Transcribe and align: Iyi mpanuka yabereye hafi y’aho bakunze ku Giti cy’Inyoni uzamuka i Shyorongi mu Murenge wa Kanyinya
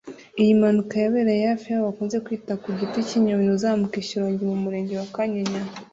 Iyi 0.41 0.51
mpanuka 0.59 0.93
yabereye 1.03 1.43
hafi 1.51 1.65
y’aho 1.69 1.83
bakunze 1.87 2.17
ku 2.61 2.69
Giti 2.79 2.99
cy’Inyoni 3.07 3.49
uzamuka 3.57 3.95
i 4.01 4.05
Shyorongi 4.07 4.43
mu 4.51 4.57
Murenge 4.63 4.93
wa 5.01 5.07
Kanyinya 5.15 5.61